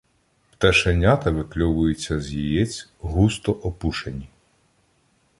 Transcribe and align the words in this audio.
Пташенята 0.51 1.31
викльовуються 1.31 2.19
з 2.21 2.33
яєць 2.33 2.87
густо 2.99 3.51
опушені. 3.51 4.29